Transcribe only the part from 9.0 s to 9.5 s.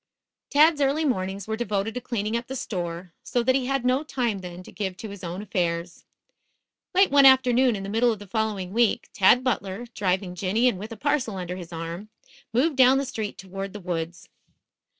Tad